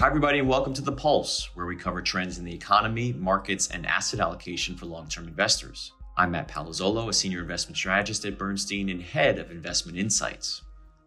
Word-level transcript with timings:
Hi, 0.00 0.06
everybody, 0.06 0.38
and 0.38 0.48
welcome 0.48 0.72
to 0.72 0.80
The 0.80 0.92
Pulse, 0.92 1.50
where 1.52 1.66
we 1.66 1.76
cover 1.76 2.00
trends 2.00 2.38
in 2.38 2.44
the 2.46 2.54
economy, 2.54 3.12
markets, 3.12 3.68
and 3.68 3.84
asset 3.84 4.18
allocation 4.18 4.74
for 4.74 4.86
long 4.86 5.08
term 5.08 5.28
investors. 5.28 5.92
I'm 6.16 6.30
Matt 6.30 6.48
Palazzolo, 6.48 7.10
a 7.10 7.12
senior 7.12 7.40
investment 7.40 7.76
strategist 7.76 8.24
at 8.24 8.38
Bernstein 8.38 8.88
and 8.88 9.02
head 9.02 9.38
of 9.38 9.50
investment 9.50 9.98
insights. 9.98 10.62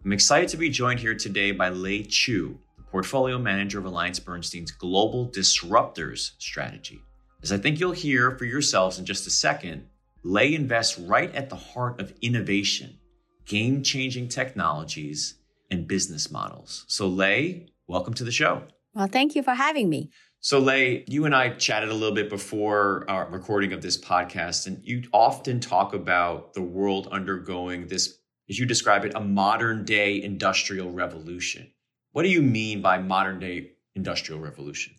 I'm 0.06 0.14
excited 0.14 0.48
to 0.50 0.58
be 0.58 0.70
joined 0.70 1.00
here 1.00 1.16
today 1.16 1.52
by 1.52 1.70
Lei 1.70 2.04
Qiu, 2.04 2.56
the 2.78 2.84
portfolio 2.84 3.40
manager 3.40 3.80
of 3.80 3.86
AllianceBernstein's 3.86 4.70
Global 4.70 5.28
Disruptors 5.28 6.34
strategy. 6.38 7.02
As 7.42 7.52
I 7.52 7.58
think 7.58 7.80
you'll 7.80 7.94
hear 7.94 8.38
for 8.38 8.46
yourselves 8.46 9.00
in 9.00 9.06
just 9.06 9.26
a 9.26 9.32
second, 9.32 9.88
Lei 10.22 10.54
invests 10.54 11.00
right 11.00 11.34
at 11.34 11.50
the 11.50 11.56
heart 11.56 12.00
of 12.00 12.14
innovation, 12.22 13.00
game 13.48 13.82
changing 13.82 14.28
technologies, 14.28 15.40
and 15.72 15.88
business 15.88 16.30
models. 16.30 16.86
So, 16.88 17.08
Lei, 17.08 17.70
welcome 17.88 18.14
to 18.14 18.24
the 18.24 18.32
show. 18.32 18.62
Well, 18.94 19.08
thank 19.08 19.36
you 19.36 19.42
for 19.42 19.54
having 19.54 19.90
me. 19.90 20.10
So, 20.40 20.60
Lei, 20.60 21.04
you 21.08 21.26
and 21.26 21.34
I 21.34 21.50
chatted 21.50 21.90
a 21.90 21.94
little 21.94 22.14
bit 22.14 22.30
before 22.30 23.06
our 23.08 23.28
recording 23.30 23.74
of 23.74 23.82
this 23.82 23.98
podcast, 23.98 24.68
and 24.68 24.84
you 24.84 25.04
often 25.14 25.60
talk 25.60 25.94
about 25.94 26.54
the 26.54 26.62
world 26.62 27.08
undergoing 27.12 27.88
this, 27.88 28.20
as 28.50 28.60
you 28.60 28.66
describe 28.66 29.06
it, 29.06 29.14
a 29.16 29.22
modern 29.22 29.86
day 29.86 30.22
industrial 30.22 30.92
revolution. 30.92 31.72
What 32.12 32.24
do 32.24 32.30
you 32.30 32.42
mean 32.42 32.82
by 32.82 33.00
modern 33.00 33.40
day 33.40 33.72
industrial 33.96 34.42
revolution? 34.42 34.94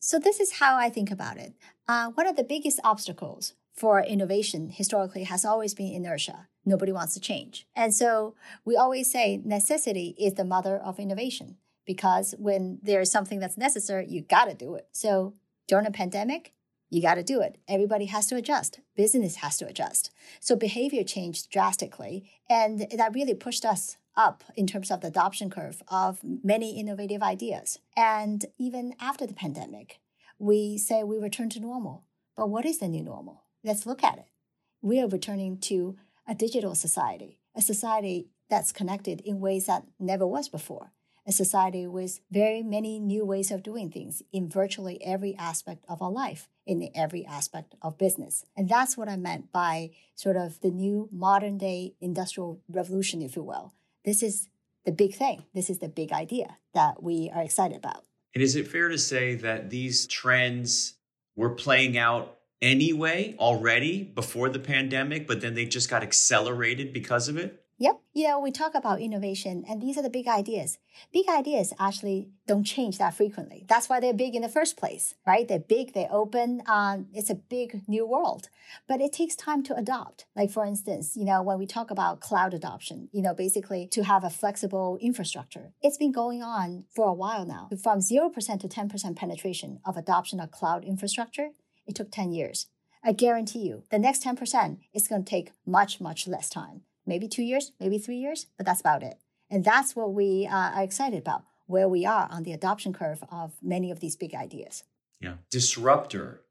So, 0.00 0.18
this 0.18 0.38
is 0.38 0.52
how 0.52 0.76
I 0.76 0.90
think 0.90 1.10
about 1.10 1.38
it. 1.38 1.54
Uh, 1.88 2.10
one 2.10 2.26
of 2.26 2.36
the 2.36 2.44
biggest 2.44 2.78
obstacles 2.84 3.54
for 3.74 4.00
innovation 4.00 4.70
historically 4.70 5.24
has 5.24 5.44
always 5.44 5.74
been 5.74 5.92
inertia. 5.92 6.48
Nobody 6.64 6.92
wants 6.92 7.14
to 7.14 7.20
change. 7.20 7.66
And 7.74 7.94
so 7.94 8.36
we 8.64 8.76
always 8.76 9.10
say 9.10 9.40
necessity 9.44 10.14
is 10.18 10.34
the 10.34 10.44
mother 10.44 10.78
of 10.78 11.00
innovation 11.00 11.56
because 11.86 12.34
when 12.38 12.78
there's 12.82 13.10
something 13.10 13.38
that's 13.38 13.58
necessary, 13.58 14.06
you 14.08 14.22
got 14.22 14.46
to 14.46 14.54
do 14.54 14.74
it. 14.74 14.88
So 14.92 15.34
during 15.68 15.86
a 15.86 15.90
pandemic, 15.90 16.52
you 16.90 17.02
got 17.02 17.14
to 17.14 17.22
do 17.22 17.40
it. 17.40 17.58
Everybody 17.66 18.06
has 18.06 18.26
to 18.28 18.36
adjust. 18.36 18.80
Business 18.96 19.36
has 19.36 19.56
to 19.58 19.66
adjust. 19.66 20.10
So 20.40 20.54
behavior 20.54 21.02
changed 21.02 21.50
drastically. 21.50 22.30
And 22.48 22.86
that 22.96 23.14
really 23.14 23.34
pushed 23.34 23.64
us 23.64 23.96
up 24.16 24.44
in 24.54 24.66
terms 24.66 24.90
of 24.90 25.00
the 25.00 25.08
adoption 25.08 25.50
curve 25.50 25.82
of 25.88 26.20
many 26.22 26.78
innovative 26.78 27.22
ideas. 27.22 27.78
And 27.96 28.44
even 28.58 28.94
after 29.00 29.26
the 29.26 29.34
pandemic, 29.34 29.98
we 30.38 30.78
say 30.78 31.02
we 31.02 31.18
return 31.18 31.50
to 31.50 31.60
normal. 31.60 32.04
But 32.36 32.48
what 32.48 32.64
is 32.64 32.78
the 32.78 32.88
new 32.88 33.02
normal? 33.02 33.42
Let's 33.64 33.86
look 33.86 34.04
at 34.04 34.18
it. 34.18 34.26
We 34.82 35.00
are 35.00 35.08
returning 35.08 35.58
to 35.60 35.96
a 36.28 36.34
digital 36.34 36.74
society, 36.74 37.40
a 37.56 37.62
society 37.62 38.28
that's 38.48 38.72
connected 38.72 39.20
in 39.22 39.40
ways 39.40 39.66
that 39.66 39.84
never 39.98 40.26
was 40.26 40.48
before 40.48 40.92
a 41.26 41.32
society 41.32 41.86
with 41.86 42.20
very 42.30 42.62
many 42.62 42.98
new 42.98 43.24
ways 43.24 43.50
of 43.50 43.62
doing 43.62 43.90
things 43.90 44.22
in 44.32 44.48
virtually 44.48 45.02
every 45.02 45.34
aspect 45.36 45.84
of 45.88 46.02
our 46.02 46.10
life, 46.10 46.48
in 46.66 46.90
every 46.94 47.24
aspect 47.24 47.74
of 47.82 47.98
business. 47.98 48.44
And 48.56 48.68
that's 48.68 48.96
what 48.96 49.08
I 49.08 49.16
meant 49.16 49.50
by 49.52 49.90
sort 50.14 50.36
of 50.36 50.60
the 50.60 50.70
new 50.70 51.08
modern 51.10 51.58
day 51.58 51.94
industrial 52.00 52.60
revolution, 52.68 53.22
if 53.22 53.36
you 53.36 53.42
will. 53.42 53.72
This 54.04 54.22
is 54.22 54.48
the 54.84 54.92
big 54.92 55.14
thing. 55.14 55.44
This 55.54 55.70
is 55.70 55.78
the 55.78 55.88
big 55.88 56.12
idea 56.12 56.58
that 56.74 57.02
we 57.02 57.30
are 57.34 57.42
excited 57.42 57.78
about. 57.78 58.04
And 58.34 58.42
is 58.42 58.56
it 58.56 58.68
fair 58.68 58.88
to 58.88 58.98
say 58.98 59.34
that 59.36 59.70
these 59.70 60.06
trends 60.06 60.94
were 61.36 61.50
playing 61.50 61.96
out 61.96 62.38
anyway 62.60 63.34
already 63.38 64.02
before 64.02 64.48
the 64.48 64.58
pandemic, 64.58 65.26
but 65.26 65.40
then 65.40 65.54
they 65.54 65.64
just 65.64 65.88
got 65.88 66.02
accelerated 66.02 66.92
because 66.92 67.28
of 67.28 67.36
it? 67.36 67.63
Yep. 67.78 68.00
Know, 68.34 68.40
we 68.40 68.52
talk 68.52 68.74
about 68.74 69.00
innovation, 69.00 69.64
and 69.68 69.82
these 69.82 69.98
are 69.98 70.02
the 70.02 70.08
big 70.08 70.26
ideas. 70.26 70.78
Big 71.12 71.28
ideas 71.28 71.74
actually 71.78 72.30
don't 72.46 72.64
change 72.64 72.96
that 72.98 73.14
frequently. 73.14 73.64
That's 73.68 73.88
why 73.88 74.00
they're 74.00 74.14
big 74.14 74.34
in 74.34 74.42
the 74.42 74.48
first 74.48 74.76
place, 74.76 75.14
right? 75.26 75.46
They're 75.46 75.58
big, 75.58 75.92
they 75.92 76.08
open, 76.10 76.62
um, 76.66 77.08
it's 77.12 77.28
a 77.28 77.34
big 77.34 77.82
new 77.86 78.06
world. 78.06 78.48
But 78.88 79.00
it 79.00 79.12
takes 79.12 79.36
time 79.36 79.62
to 79.64 79.76
adopt. 79.76 80.24
Like, 80.34 80.50
for 80.50 80.64
instance, 80.64 81.16
you 81.16 81.24
know, 81.24 81.42
when 81.42 81.58
we 81.58 81.66
talk 81.66 81.90
about 81.90 82.20
cloud 82.20 82.54
adoption, 82.54 83.10
you 83.12 83.20
know, 83.20 83.34
basically 83.34 83.86
to 83.88 84.04
have 84.04 84.24
a 84.24 84.30
flexible 84.30 84.98
infrastructure, 85.02 85.72
it's 85.82 85.98
been 85.98 86.12
going 86.12 86.42
on 86.42 86.84
for 86.94 87.08
a 87.08 87.14
while 87.14 87.44
now. 87.44 87.68
From 87.82 87.98
0% 87.98 88.32
to 88.60 88.68
10% 88.68 89.16
penetration 89.16 89.80
of 89.84 89.96
adoption 89.96 90.40
of 90.40 90.50
cloud 90.50 90.84
infrastructure, 90.84 91.50
it 91.86 91.94
took 91.94 92.10
10 92.10 92.32
years. 92.32 92.68
I 93.04 93.12
guarantee 93.12 93.66
you, 93.66 93.84
the 93.90 93.98
next 93.98 94.24
10% 94.24 94.78
is 94.94 95.08
going 95.08 95.24
to 95.24 95.30
take 95.30 95.52
much, 95.66 96.00
much 96.00 96.26
less 96.26 96.48
time 96.48 96.82
maybe 97.06 97.28
two 97.28 97.42
years, 97.42 97.72
maybe 97.80 97.98
three 97.98 98.16
years, 98.16 98.46
but 98.56 98.66
that's 98.66 98.80
about 98.80 99.02
it. 99.02 99.18
And 99.50 99.64
that's 99.64 99.94
what 99.94 100.12
we 100.12 100.46
uh, 100.46 100.70
are 100.70 100.82
excited 100.82 101.18
about, 101.18 101.44
where 101.66 101.88
we 101.88 102.06
are 102.06 102.28
on 102.30 102.42
the 102.42 102.52
adoption 102.52 102.92
curve 102.92 103.22
of 103.30 103.54
many 103.62 103.90
of 103.90 104.00
these 104.00 104.16
big 104.16 104.34
ideas. 104.34 104.84
Yeah. 105.20 105.34
Disruptor 105.50 106.44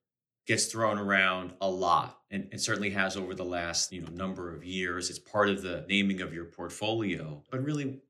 gets 0.45 0.65
thrown 0.65 0.97
around 0.97 1.53
a 1.61 1.69
lot 1.69 2.19
and 2.31 2.49
it 2.51 2.59
certainly 2.59 2.89
has 2.89 3.15
over 3.15 3.33
the 3.33 3.45
last 3.45 3.93
you 3.93 4.01
know 4.01 4.09
number 4.09 4.53
of 4.53 4.63
years 4.63 5.09
it's 5.09 5.19
part 5.19 5.49
of 5.49 5.61
the 5.61 5.85
naming 5.87 6.21
of 6.21 6.33
your 6.33 6.45
portfolio 6.45 7.41
but 7.49 7.63
really 7.63 8.01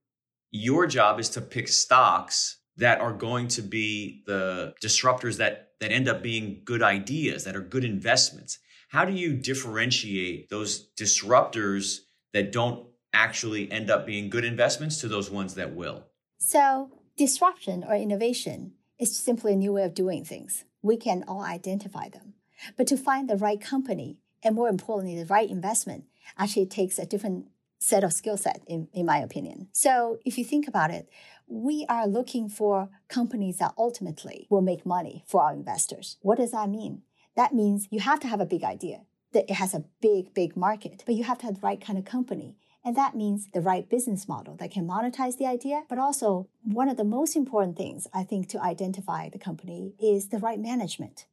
your 0.51 0.87
job 0.87 1.19
is 1.19 1.29
to 1.29 1.41
pick 1.41 1.67
stocks 1.67 2.57
that 2.77 2.99
are 2.99 3.13
going 3.13 3.47
to 3.47 3.61
be 3.61 4.23
the 4.25 4.73
disruptors 4.81 5.37
that 5.37 5.69
that 5.79 5.91
end 5.91 6.07
up 6.07 6.23
being 6.23 6.61
good 6.63 6.81
ideas 6.81 7.43
that 7.43 7.55
are 7.55 7.61
good 7.61 7.83
investments 7.83 8.57
how 8.89 9.05
do 9.05 9.13
you 9.13 9.33
differentiate 9.33 10.49
those 10.49 10.91
disruptors 10.95 11.99
that 12.33 12.51
don't 12.51 12.85
actually 13.13 13.71
end 13.71 13.89
up 13.89 14.05
being 14.05 14.29
good 14.29 14.43
investments 14.43 14.99
to 14.99 15.07
those 15.07 15.29
ones 15.29 15.55
that 15.55 15.73
will? 15.73 16.05
So, 16.39 16.91
disruption 17.15 17.83
or 17.87 17.95
innovation 17.95 18.73
is 18.99 19.15
simply 19.15 19.53
a 19.53 19.57
new 19.57 19.73
way 19.73 19.83
of 19.83 19.93
doing 19.93 20.25
things. 20.25 20.65
We 20.81 20.97
can 20.97 21.23
all 21.27 21.43
identify 21.43 22.09
them. 22.09 22.33
But 22.77 22.87
to 22.87 22.97
find 22.97 23.29
the 23.29 23.37
right 23.37 23.61
company, 23.61 24.19
and 24.43 24.55
more 24.55 24.67
importantly, 24.67 25.17
the 25.17 25.25
right 25.25 25.49
investment, 25.49 26.05
actually 26.37 26.65
takes 26.65 26.99
a 26.99 27.05
different 27.05 27.47
set 27.79 28.03
of 28.03 28.13
skill 28.13 28.37
set, 28.37 28.61
in, 28.67 28.87
in 28.93 29.05
my 29.05 29.17
opinion. 29.17 29.67
So, 29.71 30.17
if 30.25 30.37
you 30.37 30.43
think 30.43 30.67
about 30.67 30.91
it, 30.91 31.09
we 31.47 31.85
are 31.89 32.07
looking 32.07 32.49
for 32.49 32.89
companies 33.09 33.57
that 33.57 33.73
ultimately 33.77 34.47
will 34.49 34.61
make 34.61 34.85
money 34.85 35.23
for 35.27 35.41
our 35.41 35.53
investors. 35.53 36.17
What 36.21 36.37
does 36.37 36.51
that 36.51 36.69
mean? 36.69 37.03
That 37.35 37.53
means 37.53 37.87
you 37.91 37.99
have 37.99 38.19
to 38.21 38.27
have 38.27 38.39
a 38.39 38.45
big 38.45 38.63
idea 38.63 39.01
that 39.33 39.49
it 39.49 39.55
has 39.55 39.73
a 39.73 39.85
big, 40.01 40.33
big 40.33 40.55
market, 40.55 41.03
but 41.05 41.15
you 41.15 41.23
have 41.23 41.37
to 41.39 41.45
have 41.45 41.55
the 41.55 41.67
right 41.67 41.81
kind 41.81 41.99
of 41.99 42.05
company. 42.05 42.55
And 42.85 42.95
that 42.97 43.15
means 43.15 43.47
the 43.53 43.61
right 43.61 43.89
business 43.89 44.27
model 44.27 44.55
that 44.57 44.71
can 44.71 44.87
monetize 44.87 45.37
the 45.37 45.45
idea. 45.45 45.83
But 45.87 45.99
also, 45.99 46.49
one 46.63 46.89
of 46.89 46.97
the 46.97 47.05
most 47.05 47.35
important 47.35 47.77
things 47.77 48.07
I 48.13 48.23
think 48.23 48.49
to 48.49 48.61
identify 48.61 49.29
the 49.29 49.39
company 49.39 49.93
is 50.01 50.29
the 50.29 50.39
right 50.39 50.59
management, 50.59 51.25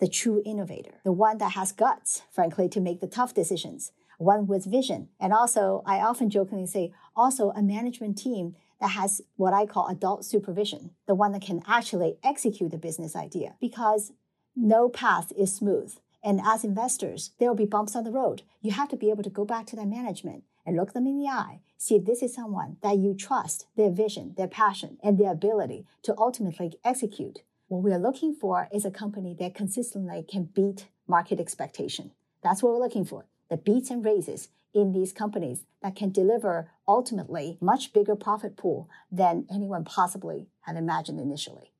the 0.00 0.08
true 0.08 0.42
innovator, 0.46 1.00
the 1.04 1.12
one 1.12 1.38
that 1.38 1.52
has 1.52 1.72
guts, 1.72 2.22
frankly, 2.30 2.68
to 2.70 2.80
make 2.80 3.00
the 3.00 3.06
tough 3.06 3.34
decisions, 3.34 3.92
one 4.18 4.46
with 4.46 4.64
vision. 4.64 5.08
And 5.20 5.32
also, 5.32 5.82
I 5.84 5.98
often 5.98 6.30
jokingly 6.30 6.66
say, 6.66 6.92
also 7.14 7.50
a 7.50 7.62
management 7.62 8.16
team 8.16 8.56
that 8.80 8.88
has 8.88 9.20
what 9.36 9.52
I 9.52 9.66
call 9.66 9.88
adult 9.88 10.24
supervision, 10.24 10.90
the 11.06 11.14
one 11.14 11.32
that 11.32 11.42
can 11.42 11.62
actually 11.66 12.16
execute 12.24 12.70
the 12.70 12.78
business 12.78 13.14
idea 13.14 13.56
because 13.60 14.12
no 14.56 14.88
path 14.88 15.32
is 15.36 15.54
smooth. 15.54 15.94
And 16.24 16.40
as 16.42 16.64
investors, 16.64 17.32
there 17.38 17.48
will 17.48 17.54
be 17.54 17.66
bumps 17.66 17.94
on 17.94 18.04
the 18.04 18.10
road. 18.10 18.42
You 18.62 18.72
have 18.72 18.88
to 18.88 18.96
be 18.96 19.10
able 19.10 19.22
to 19.22 19.30
go 19.30 19.44
back 19.44 19.66
to 19.66 19.76
that 19.76 19.86
management 19.86 20.44
and 20.64 20.74
look 20.74 20.94
them 20.94 21.06
in 21.06 21.18
the 21.18 21.28
eye, 21.28 21.60
see 21.76 21.96
if 21.96 22.06
this 22.06 22.22
is 22.22 22.34
someone 22.34 22.78
that 22.82 22.96
you 22.96 23.14
trust 23.14 23.66
their 23.76 23.90
vision, 23.90 24.32
their 24.38 24.48
passion, 24.48 24.96
and 25.02 25.18
their 25.18 25.32
ability 25.32 25.86
to 26.02 26.14
ultimately 26.16 26.72
execute. 26.82 27.40
What 27.68 27.82
we 27.82 27.92
are 27.92 27.98
looking 27.98 28.34
for 28.34 28.68
is 28.72 28.86
a 28.86 28.90
company 28.90 29.36
that 29.38 29.54
consistently 29.54 30.24
can 30.26 30.44
beat 30.44 30.86
market 31.06 31.38
expectation. 31.38 32.12
That's 32.42 32.62
what 32.62 32.72
we're 32.72 32.80
looking 32.80 33.04
for. 33.04 33.26
The 33.50 33.58
beats 33.58 33.90
and 33.90 34.02
raises 34.02 34.48
in 34.72 34.92
these 34.92 35.12
companies 35.12 35.64
that 35.82 35.94
can 35.94 36.10
deliver 36.10 36.70
ultimately 36.88 37.58
much 37.60 37.92
bigger 37.92 38.16
profit 38.16 38.56
pool 38.56 38.88
than 39.12 39.46
anyone 39.52 39.84
possibly 39.84 40.48
had 40.62 40.76
imagined 40.76 41.20
initially. 41.20 41.72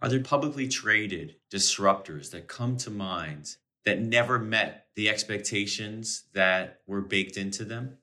Are 0.00 0.08
there 0.08 0.20
publicly 0.20 0.68
traded 0.68 1.34
disruptors 1.50 2.30
that 2.30 2.46
come 2.46 2.76
to 2.78 2.90
mind 2.90 3.56
that 3.84 4.00
never 4.00 4.38
met 4.38 4.86
the 4.94 5.08
expectations 5.08 6.24
that 6.34 6.80
were 6.86 7.00
baked 7.00 7.36
into 7.36 7.64
them? 7.64 7.98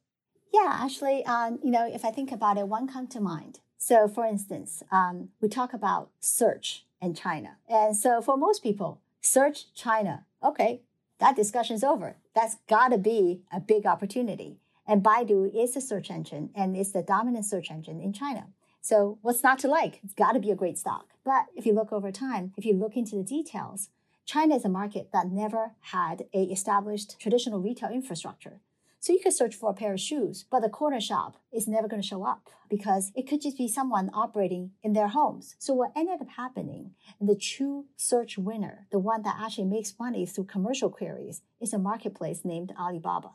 Yeah, 0.54 0.78
actually, 0.82 1.26
um, 1.26 1.60
you 1.64 1.72
know, 1.72 1.86
if 1.92 2.06
I 2.06 2.12
think 2.12 2.32
about 2.32 2.58
it, 2.58 2.68
one 2.68 2.88
come 2.88 3.08
to 3.08 3.20
mind. 3.20 3.60
So, 3.78 4.08
for 4.08 4.26
instance, 4.26 4.82
um, 4.92 5.30
we 5.42 5.50
talk 5.50 5.74
about 5.74 6.10
search 6.20 6.86
and 7.02 7.16
China. 7.16 7.58
And 7.70 7.96
so, 7.96 8.22
for 8.22 8.38
most 8.38 8.64
people, 8.64 9.02
search 9.22 9.74
China, 9.74 10.26
okay, 10.44 10.82
that 11.20 11.36
discussion's 11.36 11.84
over. 11.84 12.16
That's 12.34 12.58
got 12.68 12.90
to 12.90 12.98
be 12.98 13.42
a 13.52 13.60
big 13.60 13.86
opportunity. 13.86 14.58
And 14.88 15.04
Baidu 15.04 15.54
is 15.54 15.76
a 15.76 15.82
search 15.82 16.12
engine 16.12 16.52
and 16.56 16.76
it's 16.76 16.92
the 16.92 17.02
dominant 17.02 17.46
search 17.46 17.72
engine 17.72 18.00
in 18.00 18.14
China. 18.14 18.48
So, 18.82 19.18
what's 19.22 19.44
not 19.44 19.58
to 19.60 19.68
like? 19.68 20.00
It's 20.04 20.14
got 20.14 20.34
to 20.34 20.40
be 20.40 20.52
a 20.52 20.56
great 20.56 20.78
stock. 20.78 21.08
But 21.24 21.48
if 21.56 21.66
you 21.66 21.74
look 21.74 21.92
over 21.92 22.12
time, 22.12 22.54
if 22.56 22.66
you 22.66 22.74
look 22.74 22.96
into 22.96 23.16
the 23.16 23.24
details, 23.24 23.90
China 24.26 24.56
is 24.56 24.66
a 24.66 24.70
market 24.70 25.10
that 25.14 25.32
never 25.32 25.74
had 25.80 26.26
a 26.34 26.44
established 26.46 27.20
traditional 27.20 27.62
retail 27.62 27.92
infrastructure. 27.92 28.60
So 29.00 29.14
you 29.14 29.20
could 29.20 29.34
search 29.34 29.54
for 29.54 29.70
a 29.70 29.74
pair 29.76 29.94
of 29.94 30.00
shoes, 30.00 30.46
but 30.50 30.62
the 30.62 30.70
corner 30.70 31.00
shop 31.00 31.38
is 31.54 31.68
never 31.68 31.88
going 31.88 32.02
to 32.02 32.08
show 32.08 32.26
up 32.26 32.50
because 32.68 33.12
it 33.14 33.28
could 33.28 33.40
just 33.40 33.56
be 33.56 33.68
someone 33.68 34.10
operating 34.16 34.72
in 34.82 34.94
their 34.94 35.10
homes. 35.10 35.56
So 35.60 35.76
what 35.76 35.92
ended 35.96 36.22
up 36.22 36.30
happening, 36.38 36.96
the 37.22 37.36
true 37.36 37.86
search 37.98 38.36
winner, 38.36 38.88
the 38.92 38.98
one 38.98 39.22
that 39.22 39.38
actually 39.40 39.66
makes 39.66 39.94
money 40.00 40.26
through 40.26 40.46
commercial 40.46 40.90
queries, 40.90 41.44
is 41.62 41.72
a 41.72 41.78
marketplace 41.78 42.44
named 42.44 42.74
Alibaba. 42.80 43.34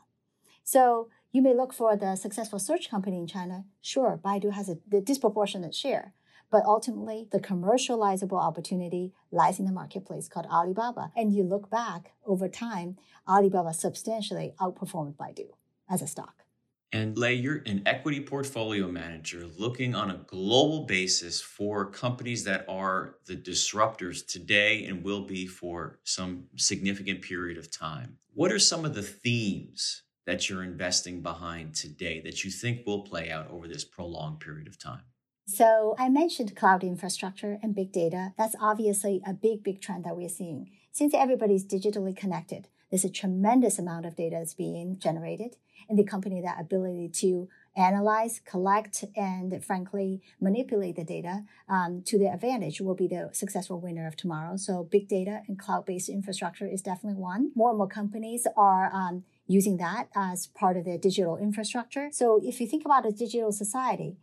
So 0.65 1.07
you 1.31 1.41
may 1.41 1.53
look 1.55 1.71
for 1.71 1.95
the 1.95 2.17
successful 2.17 2.59
search 2.59 2.89
company 2.89 3.17
in 3.17 3.27
China. 3.27 3.63
Sure, 3.79 4.19
Baidu 4.21 4.51
has 4.51 4.67
a 4.67 4.75
disproportionate 5.01 5.73
share. 5.73 6.13
But 6.51 6.65
ultimately, 6.65 7.27
the 7.31 7.39
commercializable 7.39 8.39
opportunity 8.39 9.13
lies 9.31 9.57
in 9.57 9.65
the 9.65 9.71
marketplace 9.71 10.27
called 10.27 10.47
Alibaba. 10.47 11.11
And 11.15 11.33
you 11.33 11.43
look 11.43 11.69
back 11.69 12.11
over 12.25 12.49
time, 12.49 12.97
Alibaba 13.27 13.73
substantially 13.73 14.53
outperformed 14.59 15.15
Baidu 15.15 15.47
as 15.89 16.01
a 16.01 16.07
stock. 16.07 16.43
And 16.93 17.17
Lei, 17.17 17.35
you're 17.35 17.63
an 17.65 17.83
equity 17.85 18.19
portfolio 18.19 18.89
manager 18.89 19.47
looking 19.57 19.95
on 19.95 20.11
a 20.11 20.25
global 20.27 20.85
basis 20.85 21.39
for 21.39 21.85
companies 21.85 22.43
that 22.43 22.65
are 22.67 23.15
the 23.25 23.37
disruptors 23.37 24.27
today 24.27 24.83
and 24.85 25.01
will 25.01 25.21
be 25.21 25.47
for 25.47 25.99
some 26.03 26.47
significant 26.57 27.21
period 27.21 27.57
of 27.57 27.71
time. 27.71 28.17
What 28.33 28.51
are 28.51 28.59
some 28.59 28.83
of 28.83 28.93
the 28.93 29.03
themes 29.03 30.03
that 30.25 30.49
you're 30.49 30.63
investing 30.63 31.21
behind 31.21 31.75
today 31.75 32.19
that 32.25 32.43
you 32.43 32.51
think 32.51 32.85
will 32.85 33.03
play 33.03 33.31
out 33.31 33.49
over 33.49 33.69
this 33.69 33.85
prolonged 33.85 34.41
period 34.41 34.67
of 34.67 34.77
time? 34.77 35.03
So 35.51 35.95
I 35.99 36.07
mentioned 36.07 36.55
cloud 36.55 36.81
infrastructure 36.81 37.59
and 37.61 37.75
big 37.75 37.91
data. 37.91 38.31
That's 38.37 38.55
obviously 38.61 39.21
a 39.27 39.33
big, 39.33 39.63
big 39.63 39.81
trend 39.81 40.05
that 40.05 40.15
we're 40.15 40.29
seeing. 40.29 40.71
Since 40.93 41.13
everybody's 41.13 41.65
digitally 41.65 42.15
connected, 42.15 42.69
there's 42.89 43.03
a 43.03 43.09
tremendous 43.09 43.77
amount 43.77 44.05
of 44.05 44.15
data 44.15 44.37
that's 44.39 44.53
being 44.53 44.97
generated, 44.97 45.57
and 45.89 45.99
the 45.99 46.05
company 46.05 46.39
that 46.39 46.61
ability 46.61 47.09
to 47.15 47.49
analyze, 47.75 48.39
collect, 48.45 49.03
and 49.13 49.61
frankly 49.63 50.21
manipulate 50.39 50.95
the 50.95 51.03
data 51.03 51.43
um, 51.67 52.01
to 52.05 52.17
their 52.17 52.33
advantage 52.33 52.79
will 52.79 52.95
be 52.95 53.07
the 53.07 53.29
successful 53.33 53.81
winner 53.81 54.07
of 54.07 54.15
tomorrow. 54.15 54.55
So 54.55 54.83
big 54.83 55.09
data 55.09 55.41
and 55.49 55.59
cloud-based 55.59 56.07
infrastructure 56.07 56.67
is 56.67 56.81
definitely 56.81 57.19
one. 57.19 57.51
More 57.55 57.71
and 57.71 57.77
more 57.77 57.89
companies 57.89 58.47
are 58.55 58.89
um, 58.93 59.25
using 59.47 59.75
that 59.77 60.07
as 60.15 60.47
part 60.47 60.77
of 60.77 60.85
their 60.85 60.97
digital 60.97 61.35
infrastructure. 61.35 62.07
So 62.13 62.39
if 62.41 62.61
you 62.61 62.67
think 62.67 62.85
about 62.85 63.05
a 63.05 63.11
digital 63.11 63.51
society, 63.51 64.15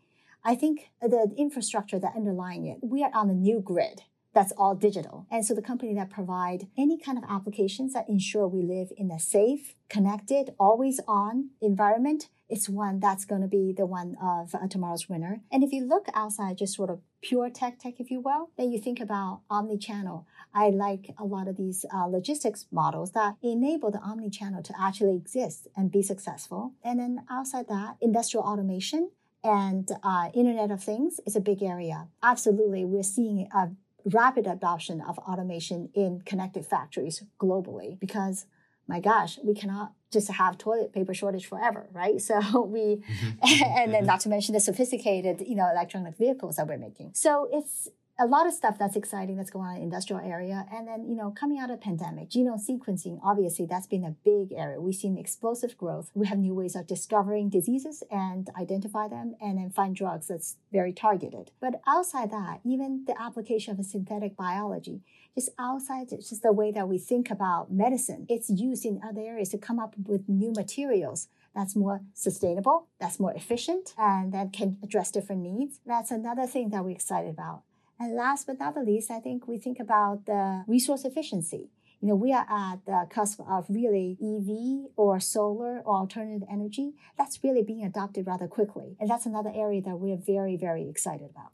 I 0.45 0.55
think 0.55 0.91
the 1.01 1.33
infrastructure 1.37 1.99
that 1.99 2.13
underlying 2.17 2.67
it, 2.67 2.79
we 2.83 3.03
are 3.03 3.11
on 3.15 3.31
a 3.31 3.35
new 3.35 3.61
grid 3.61 4.03
that's 4.35 4.53
all 4.53 4.75
digital. 4.75 5.27
And 5.31 5.45
so 5.45 5.55
the 5.55 5.63
company 5.63 5.95
that 5.95 6.11
provide 6.11 6.69
any 6.77 6.99
kind 6.99 7.19
of 7.19 7.25
applications 7.29 7.93
that 7.95 8.09
ensure 8.09 8.47
we 8.47 8.63
live 8.63 8.93
in 8.97 9.11
a 9.11 9.19
safe, 9.19 9.75
connected, 9.89 10.55
always 10.61 11.01
on 11.09 11.51
environment, 11.61 12.29
it's 12.49 12.69
one 12.69 13.01
that's 13.01 13.25
going 13.25 13.43
to 13.43 13.49
be 13.49 13.75
the 13.77 13.85
one 13.85 14.17
of 14.23 14.55
uh, 14.55 14.69
tomorrow's 14.69 15.09
winner. 15.09 15.41
And 15.51 15.65
if 15.65 15.73
you 15.73 15.85
look 15.85 16.07
outside 16.15 16.59
just 16.59 16.75
sort 16.75 16.89
of 16.89 17.01
pure 17.21 17.51
tech 17.51 17.79
tech, 17.79 17.95
if 17.99 18.11
you 18.11 18.21
will, 18.21 18.51
then 18.57 18.71
you 18.71 18.81
think 18.81 19.01
about 19.01 19.41
omni-channel. 19.51 20.27
I 20.55 20.71
like 20.71 21.15
a 21.19 21.25
lot 21.25 21.49
of 21.49 21.57
these 21.57 21.85
uh, 21.93 22.07
logistics 22.07 22.67
models 22.71 23.13
that 23.13 23.35
enable 23.43 23.91
the 23.91 23.99
omni-channel 23.99 24.63
to 24.63 24.75
actually 24.81 25.17
exist 25.17 25.69
and 25.77 25.91
be 25.91 26.03
successful. 26.03 26.75
And 26.83 27.01
then 27.01 27.25
outside 27.31 27.69
that, 27.69 27.97
industrial 28.01 28.45
automation 28.47 29.11
and 29.45 29.89
uh, 30.03 30.31
Internet 30.35 30.71
of 30.71 30.83
Things 30.83 31.21
is 31.27 31.37
a 31.37 31.41
big 31.41 31.63
area. 31.63 32.09
Absolutely, 32.23 32.85
we're 32.85 33.03
seeing 33.03 33.49
a 33.55 33.71
rapid 34.05 34.47
adoption 34.47 35.01
of 35.01 35.19
automation 35.19 35.91
in 35.95 36.23
connected 36.23 36.65
factories 36.65 37.23
globally 37.41 37.99
because 37.99 38.47
my 38.89 39.01
gosh, 39.01 39.39
we 39.45 39.55
cannot 39.55 39.93
just 40.11 40.31
have 40.31 40.57
toilet 40.57 40.95
paper 40.95 41.13
shortage 41.13 41.47
forever, 41.47 41.89
right? 41.93 42.21
So 42.29 42.63
we, 42.63 42.81
mm-hmm. 42.97 43.65
and 43.79 43.95
then 43.95 44.07
not 44.07 44.21
to 44.21 44.29
mention 44.29 44.55
the 44.55 44.61
sophisticated, 44.61 45.47
you 45.47 45.55
know, 45.55 45.69
electronic 45.71 46.17
vehicles 46.17 46.57
that 46.57 46.67
we're 46.67 46.79
making. 46.79 47.13
So 47.15 47.49
it's 47.53 47.89
a 48.21 48.27
lot 48.27 48.47
of 48.49 48.53
stuff 48.53 48.77
that's 48.79 48.97
exciting 48.97 49.37
that's 49.37 49.51
going 49.51 49.67
on 49.67 49.75
in 49.75 49.81
the 49.81 49.85
industrial 49.85 50.21
area. 50.21 50.67
And 50.73 50.89
then, 50.89 51.09
you 51.09 51.15
know, 51.15 51.31
coming 51.31 51.59
out 51.61 51.71
of 51.71 51.81
pandemic, 51.81 52.31
genome 52.31 52.59
sequencing, 52.59 53.21
obviously 53.23 53.65
that's 53.67 53.87
been 53.87 54.05
a 54.05 54.17
big 54.25 54.53
area. 54.53 54.81
We've 54.81 54.95
seen 54.95 55.17
explosive 55.17 55.79
growth. 55.79 56.11
We 56.15 56.27
have 56.27 56.39
new 56.39 56.55
ways 56.55 56.75
of 56.75 56.89
discovering 56.89 57.49
diseases 57.49 58.03
and 58.11 58.51
identify 58.59 59.07
them 59.07 59.37
and 59.41 59.59
then 59.59 59.71
find 59.71 59.95
drugs 59.95 60.27
that's 60.27 60.57
very 60.73 60.93
targeted. 60.93 61.53
But 61.61 61.81
outside 61.87 62.33
that, 62.33 62.61
even 62.65 63.05
the 63.07 63.21
application 63.21 63.79
of 63.79 63.87
synthetic 63.87 64.37
biology, 64.37 65.03
just 65.37 65.51
outside 65.57 66.09
just 66.11 66.43
the 66.43 66.53
way 66.53 66.73
that 66.73 66.89
we 66.89 66.99
think 66.99 67.31
about 67.31 67.71
medicine, 67.71 68.27
it's 68.29 68.51
used 68.51 68.85
in 68.85 69.01
other 69.07 69.21
areas 69.21 69.51
to 69.51 69.59
come 69.59 69.79
up 69.79 69.95
with 69.97 70.29
new 70.29 70.53
materials 70.53 71.29
that's 71.55 71.77
more 71.77 72.03
sustainable, 72.15 72.89
that's 73.01 73.19
more 73.19 73.33
efficient, 73.33 73.95
and 73.97 74.33
that 74.33 74.53
can 74.53 74.77
address 74.83 75.11
different 75.11 75.43
needs. 75.43 75.81
That's 75.87 76.11
another 76.11 76.47
thing 76.47 76.71
that 76.71 76.85
we're 76.85 76.91
excited 76.91 77.31
about. 77.31 77.63
And 78.01 78.15
last 78.15 78.47
but 78.47 78.59
not 78.59 78.75
the 78.75 78.83
least, 78.83 79.11
I 79.11 79.19
think 79.19 79.49
we 79.49 79.59
think 79.59 79.81
about 79.81 80.27
the 80.27 80.65
resource 80.69 81.05
efficiency. 81.05 81.71
You 82.01 82.09
know, 82.09 82.15
we 82.15 82.33
are 82.33 82.47
at 82.49 82.87
the 82.87 83.07
cusp 83.11 83.41
of 83.41 83.67
really 83.69 84.17
EV 84.23 84.93
or 84.97 85.19
solar 85.19 85.81
or 85.81 85.97
alternative 85.97 86.47
energy. 86.49 86.93
That's 87.17 87.43
really 87.43 87.65
being 87.65 87.85
adopted 87.85 88.25
rather 88.25 88.47
quickly. 88.47 88.97
And 89.01 89.11
that's 89.11 89.27
another 89.27 89.51
area 89.53 89.83
that 89.83 89.99
we're 89.99 90.17
very, 90.17 90.57
very 90.57 90.89
excited 90.89 91.29
about. 91.29 91.51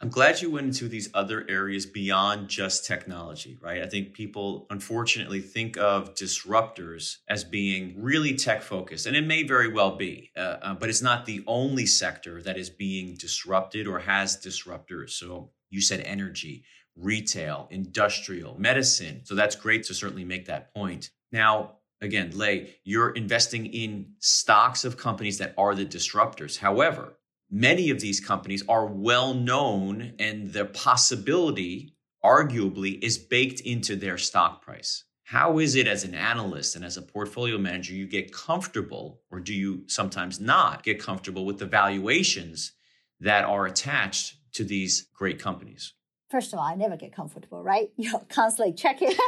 I'm 0.00 0.08
glad 0.08 0.40
you 0.42 0.50
went 0.50 0.66
into 0.66 0.88
these 0.88 1.08
other 1.14 1.46
areas 1.48 1.86
beyond 1.86 2.48
just 2.48 2.84
technology, 2.84 3.56
right? 3.60 3.82
I 3.82 3.86
think 3.86 4.14
people 4.14 4.66
unfortunately 4.68 5.40
think 5.40 5.76
of 5.78 6.14
disruptors 6.14 7.18
as 7.28 7.44
being 7.44 7.94
really 7.96 8.34
tech 8.34 8.62
focused, 8.62 9.06
and 9.06 9.16
it 9.16 9.24
may 9.24 9.44
very 9.44 9.68
well 9.68 9.96
be, 9.96 10.32
uh, 10.36 10.56
uh, 10.60 10.74
but 10.74 10.88
it's 10.88 11.02
not 11.02 11.24
the 11.24 11.44
only 11.46 11.86
sector 11.86 12.42
that 12.42 12.58
is 12.58 12.68
being 12.68 13.14
disrupted 13.14 13.86
or 13.86 14.00
has 14.00 14.36
disruptors. 14.36 15.10
So 15.10 15.50
you 15.72 15.80
said 15.80 16.00
energy, 16.00 16.64
retail, 16.96 17.66
industrial, 17.70 18.58
medicine. 18.60 19.22
So 19.24 19.34
that's 19.34 19.56
great 19.56 19.84
to 19.84 19.94
certainly 19.94 20.24
make 20.24 20.46
that 20.46 20.72
point. 20.74 21.10
Now, 21.32 21.78
again, 22.00 22.30
Lei, 22.34 22.76
you're 22.84 23.10
investing 23.10 23.66
in 23.66 24.12
stocks 24.18 24.84
of 24.84 24.96
companies 24.96 25.38
that 25.38 25.54
are 25.56 25.74
the 25.74 25.86
disruptors. 25.86 26.58
However, 26.58 27.14
many 27.50 27.90
of 27.90 28.00
these 28.00 28.20
companies 28.20 28.62
are 28.68 28.86
well 28.86 29.32
known 29.32 30.12
and 30.18 30.52
the 30.52 30.66
possibility, 30.66 31.96
arguably, 32.22 33.02
is 33.02 33.16
baked 33.16 33.60
into 33.60 33.96
their 33.96 34.18
stock 34.18 34.62
price. 34.62 35.04
How 35.24 35.58
is 35.60 35.76
it 35.76 35.86
as 35.86 36.04
an 36.04 36.14
analyst 36.14 36.76
and 36.76 36.84
as 36.84 36.98
a 36.98 37.02
portfolio 37.02 37.56
manager, 37.56 37.94
you 37.94 38.06
get 38.06 38.34
comfortable, 38.34 39.22
or 39.30 39.40
do 39.40 39.54
you 39.54 39.84
sometimes 39.86 40.38
not 40.38 40.82
get 40.82 41.00
comfortable 41.00 41.46
with 41.46 41.58
the 41.58 41.64
valuations 41.64 42.72
that 43.20 43.44
are 43.44 43.64
attached 43.64 44.36
to 44.54 44.64
these 44.64 45.08
great 45.14 45.38
companies? 45.38 45.94
First 46.30 46.52
of 46.52 46.58
all, 46.58 46.64
I 46.64 46.74
never 46.74 46.96
get 46.96 47.14
comfortable, 47.14 47.62
right? 47.62 47.90
You're 47.96 48.20
constantly 48.28 48.74
check 48.74 48.98
it. 49.00 49.18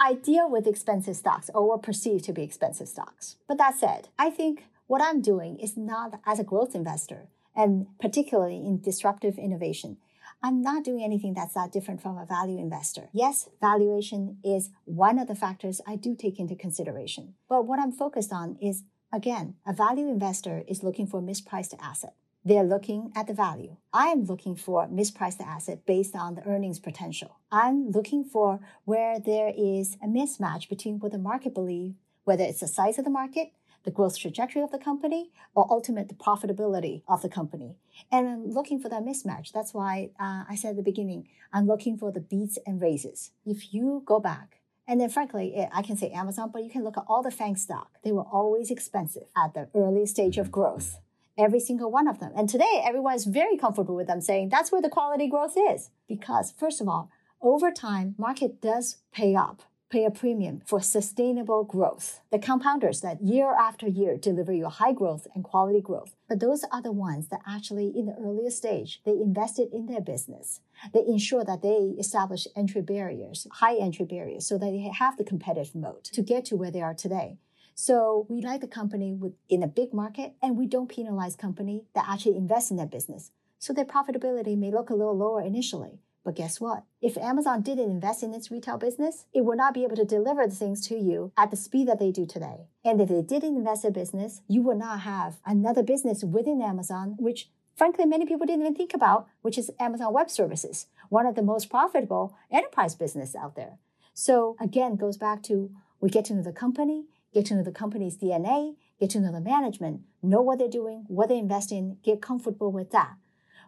I 0.00 0.14
deal 0.14 0.48
with 0.50 0.66
expensive 0.66 1.16
stocks 1.16 1.50
or 1.54 1.66
what 1.66 1.82
perceived 1.82 2.24
to 2.24 2.32
be 2.32 2.42
expensive 2.42 2.88
stocks. 2.88 3.36
But 3.48 3.58
that 3.58 3.76
said, 3.76 4.08
I 4.18 4.30
think 4.30 4.64
what 4.86 5.02
I'm 5.02 5.20
doing 5.20 5.58
is 5.58 5.76
not 5.76 6.20
as 6.24 6.38
a 6.38 6.44
growth 6.44 6.74
investor, 6.74 7.28
and 7.56 7.86
particularly 8.00 8.58
in 8.58 8.80
disruptive 8.80 9.38
innovation. 9.38 9.96
I'm 10.42 10.62
not 10.62 10.84
doing 10.84 11.02
anything 11.02 11.34
that's 11.34 11.54
that 11.54 11.72
different 11.72 12.00
from 12.00 12.16
a 12.16 12.24
value 12.24 12.58
investor. 12.58 13.08
Yes, 13.12 13.48
valuation 13.60 14.38
is 14.44 14.70
one 14.84 15.18
of 15.18 15.26
the 15.26 15.34
factors 15.34 15.80
I 15.86 15.96
do 15.96 16.14
take 16.14 16.38
into 16.38 16.54
consideration. 16.54 17.34
But 17.48 17.66
what 17.66 17.80
I'm 17.80 17.90
focused 17.90 18.32
on 18.32 18.56
is, 18.62 18.84
again, 19.12 19.56
a 19.66 19.72
value 19.72 20.08
investor 20.08 20.62
is 20.68 20.84
looking 20.84 21.08
for 21.08 21.20
mispriced 21.20 21.74
asset. 21.82 22.14
They're 22.48 22.64
looking 22.64 23.12
at 23.14 23.26
the 23.26 23.34
value. 23.34 23.76
I 23.92 24.06
am 24.06 24.24
looking 24.24 24.56
for 24.56 24.88
mispriced 24.88 25.38
asset 25.38 25.84
based 25.84 26.16
on 26.16 26.34
the 26.34 26.48
earnings 26.48 26.78
potential. 26.78 27.36
I'm 27.52 27.90
looking 27.90 28.24
for 28.24 28.60
where 28.86 29.20
there 29.20 29.52
is 29.54 29.98
a 30.02 30.06
mismatch 30.06 30.70
between 30.70 30.98
what 30.98 31.12
the 31.12 31.18
market 31.18 31.52
believes, 31.52 31.96
whether 32.24 32.44
it's 32.44 32.60
the 32.60 32.66
size 32.66 32.98
of 32.98 33.04
the 33.04 33.10
market, 33.10 33.52
the 33.84 33.90
growth 33.90 34.18
trajectory 34.18 34.62
of 34.62 34.70
the 34.70 34.78
company, 34.78 35.30
or 35.54 35.66
ultimate 35.68 36.08
the 36.08 36.14
profitability 36.14 37.02
of 37.06 37.20
the 37.20 37.28
company. 37.28 37.76
And 38.10 38.26
I'm 38.26 38.50
looking 38.50 38.80
for 38.80 38.88
that 38.88 39.02
mismatch. 39.02 39.52
That's 39.52 39.74
why 39.74 40.12
uh, 40.18 40.44
I 40.48 40.54
said 40.54 40.70
at 40.70 40.76
the 40.76 40.82
beginning, 40.82 41.28
I'm 41.52 41.66
looking 41.66 41.98
for 41.98 42.10
the 42.10 42.20
beats 42.20 42.58
and 42.64 42.80
raises. 42.80 43.30
If 43.44 43.74
you 43.74 44.02
go 44.06 44.20
back 44.20 44.60
and 44.86 44.98
then, 44.98 45.10
frankly, 45.10 45.52
eh, 45.54 45.68
I 45.70 45.82
can 45.82 45.98
say 45.98 46.08
Amazon, 46.12 46.48
but 46.50 46.64
you 46.64 46.70
can 46.70 46.82
look 46.82 46.96
at 46.96 47.04
all 47.08 47.22
the 47.22 47.30
FANG 47.30 47.56
stock. 47.56 47.98
They 48.02 48.12
were 48.12 48.22
always 48.22 48.70
expensive 48.70 49.24
at 49.36 49.52
the 49.52 49.68
early 49.74 50.06
stage 50.06 50.38
of 50.38 50.50
growth 50.50 50.98
every 51.38 51.60
single 51.60 51.90
one 51.90 52.08
of 52.08 52.18
them. 52.18 52.32
And 52.36 52.48
today, 52.48 52.82
everyone 52.84 53.14
is 53.14 53.24
very 53.24 53.56
comfortable 53.56 53.94
with 53.94 54.08
them 54.08 54.20
saying 54.20 54.48
that's 54.48 54.72
where 54.72 54.82
the 54.82 54.88
quality 54.90 55.28
growth 55.28 55.56
is. 55.56 55.90
Because, 56.08 56.52
first 56.52 56.80
of 56.80 56.88
all, 56.88 57.10
over 57.40 57.70
time, 57.70 58.16
market 58.18 58.60
does 58.60 58.96
pay 59.12 59.36
up, 59.36 59.62
pay 59.90 60.04
a 60.04 60.10
premium 60.10 60.60
for 60.66 60.82
sustainable 60.82 61.62
growth. 61.62 62.20
The 62.32 62.38
compounders 62.38 63.00
that 63.02 63.22
year 63.22 63.54
after 63.54 63.86
year 63.86 64.16
deliver 64.16 64.52
you 64.52 64.66
high 64.66 64.92
growth 64.92 65.28
and 65.34 65.44
quality 65.44 65.80
growth. 65.80 66.16
But 66.28 66.40
those 66.40 66.64
are 66.72 66.82
the 66.82 66.92
ones 66.92 67.28
that 67.28 67.40
actually, 67.46 67.92
in 67.96 68.06
the 68.06 68.16
earlier 68.20 68.50
stage, 68.50 69.00
they 69.06 69.12
invested 69.12 69.68
in 69.72 69.86
their 69.86 70.00
business. 70.00 70.60
They 70.92 71.04
ensure 71.06 71.44
that 71.44 71.62
they 71.62 71.94
establish 71.98 72.48
entry 72.56 72.82
barriers, 72.82 73.46
high 73.52 73.76
entry 73.76 74.04
barriers, 74.04 74.46
so 74.46 74.58
that 74.58 74.70
they 74.72 74.90
have 74.98 75.16
the 75.16 75.24
competitive 75.24 75.74
moat 75.74 76.04
to 76.04 76.22
get 76.22 76.44
to 76.46 76.56
where 76.56 76.72
they 76.72 76.82
are 76.82 76.94
today. 76.94 77.38
So 77.80 78.26
we 78.28 78.42
like 78.42 78.60
the 78.60 78.66
company 78.66 79.14
with, 79.14 79.34
in 79.48 79.62
a 79.62 79.68
big 79.68 79.94
market, 79.94 80.32
and 80.42 80.56
we 80.56 80.66
don't 80.66 80.88
penalize 80.88 81.36
company 81.36 81.84
that 81.94 82.06
actually 82.08 82.36
invest 82.36 82.72
in 82.72 82.76
that 82.78 82.90
business. 82.90 83.30
So 83.60 83.72
their 83.72 83.84
profitability 83.84 84.58
may 84.58 84.72
look 84.72 84.90
a 84.90 84.96
little 84.96 85.16
lower 85.16 85.40
initially. 85.40 86.00
But 86.24 86.34
guess 86.34 86.60
what? 86.60 86.82
If 87.00 87.16
Amazon 87.16 87.62
didn't 87.62 87.88
invest 87.88 88.24
in 88.24 88.34
its 88.34 88.50
retail 88.50 88.78
business, 88.78 89.26
it 89.32 89.44
would 89.44 89.58
not 89.58 89.74
be 89.74 89.84
able 89.84 89.94
to 89.94 90.04
deliver 90.04 90.44
the 90.44 90.56
things 90.56 90.84
to 90.88 90.96
you 90.96 91.30
at 91.36 91.52
the 91.52 91.56
speed 91.56 91.86
that 91.86 92.00
they 92.00 92.10
do 92.10 92.26
today. 92.26 92.66
And 92.84 93.00
if 93.00 93.10
they 93.10 93.22
didn't 93.22 93.56
invest 93.56 93.84
in 93.84 93.92
business, 93.92 94.40
you 94.48 94.60
would 94.62 94.78
not 94.78 95.02
have 95.02 95.36
another 95.46 95.84
business 95.84 96.24
within 96.24 96.60
Amazon, 96.60 97.14
which 97.20 97.48
frankly 97.76 98.06
many 98.06 98.26
people 98.26 98.44
didn't 98.44 98.62
even 98.62 98.74
think 98.74 98.92
about, 98.92 99.28
which 99.42 99.56
is 99.56 99.70
Amazon 99.78 100.12
Web 100.12 100.30
Services, 100.30 100.86
one 101.10 101.26
of 101.26 101.36
the 101.36 101.42
most 101.42 101.70
profitable 101.70 102.36
enterprise 102.50 102.96
business 102.96 103.36
out 103.36 103.54
there. 103.54 103.78
So 104.14 104.56
again, 104.60 104.96
goes 104.96 105.16
back 105.16 105.44
to 105.44 105.70
we 106.00 106.10
get 106.10 106.24
to 106.24 106.34
know 106.34 106.42
the 106.42 106.52
company, 106.52 107.04
get 107.38 107.46
to 107.46 107.54
know 107.54 107.62
the 107.62 107.70
company's 107.70 108.16
DNA, 108.16 108.74
get 108.98 109.10
to 109.10 109.20
know 109.20 109.30
the 109.30 109.40
management, 109.40 110.00
know 110.24 110.42
what 110.42 110.58
they're 110.58 110.66
doing, 110.66 111.04
what 111.06 111.28
they 111.28 111.38
invest 111.38 111.70
in, 111.70 111.96
get 112.02 112.20
comfortable 112.20 112.72
with 112.72 112.90
that. 112.90 113.14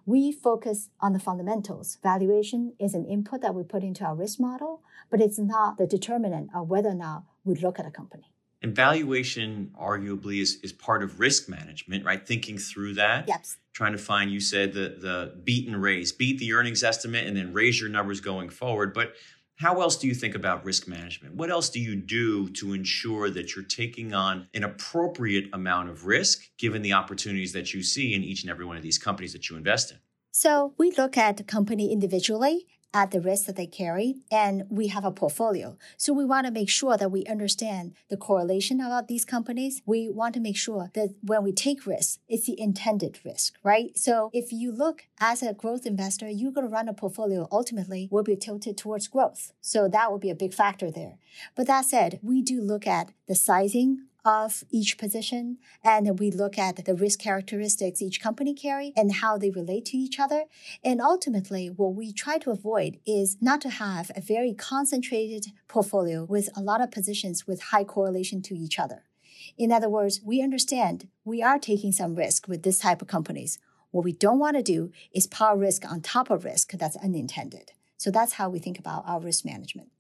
We 0.05 0.33
focus 0.33 0.89
on 1.01 1.13
the 1.13 1.21
fundamentals. 1.21 1.99
Valuation 2.03 2.75
is 2.81 2.95
an 2.95 3.05
input 3.05 3.43
that 3.43 3.55
we 3.55 3.63
put 3.63 3.85
into 3.85 4.03
our 4.05 4.17
risk 4.17 4.41
model, 4.41 4.83
but 5.09 5.21
it's 5.21 5.39
not 5.39 5.79
the 5.79 5.87
determinant 5.87 6.51
of 6.53 6.69
whether 6.69 6.89
or 6.89 6.97
not 6.97 7.23
we 7.45 7.55
look 7.55 7.79
at 7.79 7.87
a 7.87 7.93
company. 7.93 8.33
And 8.61 8.75
valuation 8.75 9.73
arguably 9.81 10.41
is, 10.41 10.59
is 10.65 10.73
part 10.73 11.05
of 11.05 11.21
risk 11.21 11.49
management, 11.49 12.05
right? 12.05 12.27
Thinking 12.27 12.59
through 12.59 12.95
that. 12.95 13.29
Yes. 13.29 13.57
Trying 13.73 13.93
to 13.93 13.99
find, 13.99 14.33
you 14.33 14.41
said 14.41 14.73
the 14.73 14.97
the 14.99 15.41
beat 15.45 15.69
and 15.69 15.81
raise, 15.81 16.11
beat 16.11 16.41
the 16.41 16.53
earnings 16.55 16.83
estimate 16.83 17.27
and 17.27 17.37
then 17.37 17.53
raise 17.53 17.81
your 17.81 17.89
numbers 17.89 18.21
going 18.21 18.51
forward. 18.51 18.93
But 18.93 19.15
how 19.61 19.83
else 19.83 19.97
do 19.97 20.09
you 20.09 20.15
think 20.15 20.35
about 20.35 20.65
risk 20.65 20.89
management? 20.89 21.35
What 21.35 21.51
else 21.51 21.69
do 21.69 21.81
you 21.81 21.95
do 21.95 22.49
to 22.53 22.73
ensure 22.73 23.29
that 23.29 23.55
you're 23.55 23.65
taking 23.65 24.15
on 24.15 24.49
an 24.55 24.65
appropriate 24.65 25.51
amount 25.53 25.91
of 25.91 26.07
risk 26.07 26.49
given 26.57 26.81
the 26.81 26.95
opportunities 26.95 27.53
that 27.53 27.75
you 27.75 27.83
see 27.83 28.15
in 28.15 28.25
each 28.25 28.41
and 28.43 28.51
every 28.51 28.65
one 28.65 28.79
of 28.79 28.83
these 28.83 28.97
companies 28.97 29.35
that 29.35 29.51
you 29.51 29.57
invest 29.57 29.91
in? 29.91 29.99
So 30.33 30.73
we 30.79 30.93
look 30.93 31.19
at 31.19 31.37
the 31.37 31.45
company 31.45 31.93
individually 31.93 32.69
at 32.93 33.11
the 33.11 33.21
risk 33.21 33.47
that 33.47 33.57
they 33.57 33.67
carry, 33.67 34.17
and 34.31 34.65
we 34.69 34.89
have 34.89 35.05
a 35.05 35.11
portfolio. 35.11 35.77
So 35.97 36.13
we 36.13 36.25
want 36.25 36.47
to 36.47 36.53
make 36.53 36.69
sure 36.69 36.97
that 36.97 37.11
we 37.11 37.25
understand 37.27 37.95
the 38.09 38.17
correlation 38.17 38.81
about 38.81 39.09
these 39.09 39.25
companies. 39.25 39.83
We 39.87 40.09
want 40.09 40.35
to 40.35 40.41
make 40.41 40.57
sure 40.57 40.91
that 40.95 41.15
when 41.23 41.45
we 41.45 41.53
take 41.53 41.87
risks, 41.87 42.19
it's 42.29 42.47
the 42.47 42.61
intended 42.61 43.19
risk, 43.25 43.55
right? 43.63 43.97
So 43.97 44.31
if 44.33 44.53
you 44.53 44.73
look 44.73 45.05
as 45.21 45.43
a 45.43 45.55
growth 45.55 45.87
investor, 45.87 46.29
you're 46.29 46.53
going 46.53 46.67
to 46.67 46.73
run 46.73 46.89
a 46.89 46.95
portfolio 46.95 47.49
ultimately 47.53 48.09
will 48.11 48.23
be 48.23 48.37
tilted 48.37 48.77
towards 48.77 49.09
growth. 49.09 49.53
So 49.61 49.89
that 49.89 50.11
will 50.11 50.19
be 50.19 50.31
a 50.31 50.35
big 50.35 50.55
factor 50.55 50.91
there. 50.91 51.19
But 51.55 51.67
that 51.67 51.85
said, 51.85 52.19
we 52.23 52.43
do 52.43 52.61
look 52.61 52.87
at 52.87 53.13
the 53.27 53.35
sizing 53.35 54.07
of 54.25 54.65
each 54.71 54.99
position 54.99 55.59
and 55.83 56.19
we 56.19 56.31
look 56.31 56.59
at 56.59 56.85
the 56.85 56.95
risk 56.95 57.21
characteristics 57.21 58.03
each 58.03 58.21
company 58.21 58.55
carry 58.55 58.93
and 58.97 59.13
how 59.17 59.39
they 59.39 59.51
relate 59.51 59.85
to 59.87 59.97
each 59.97 60.19
other. 60.19 60.45
And 60.85 61.01
ultimately 61.01 61.69
what 61.69 61.95
we 61.95 62.13
try 62.13 62.39
to 62.39 62.51
avoid 62.51 62.99
is 63.07 63.37
not 63.41 63.61
to 63.63 63.71
have 63.71 64.11
a 64.15 64.21
very 64.21 64.55
concentrated 64.55 65.47
portfolio 65.69 66.25
with 66.25 66.49
a 66.57 66.61
lot 66.61 66.81
of 66.81 66.91
positions 66.91 67.47
with 67.47 67.63
high 67.63 67.85
correlation 67.85 68.43
to 68.43 68.57
each 68.57 68.79
other. 68.79 69.05
In 69.57 69.73
other 69.73 69.89
words 69.89 70.21
we 70.25 70.43
understand 70.43 71.09
we 71.25 71.43
are 71.43 71.59
taking 71.59 71.93
some 71.93 72.15
risk 72.15 72.49
with 72.49 72.63
this 72.63 72.79
type 72.79 73.03
of 73.03 73.09
companies. 73.09 73.59
What 73.91 74.05
we 74.05 74.13
don't 74.13 74.39
want 74.39 74.57
to 74.57 74.63
do 74.63 74.93
is 75.13 75.27
pile 75.27 75.57
risk 75.57 75.85
on 75.91 76.01
top 76.01 76.31
of 76.31 76.45
risk 76.45 76.73
that's 76.73 76.97
unintended. 76.97 77.73
So 77.97 78.11
that's 78.11 78.35
how 78.35 78.49
we 78.49 78.59
think 78.59 78.79
about 78.79 79.05
our 79.07 79.21
risk 79.21 79.45
management 79.45 79.91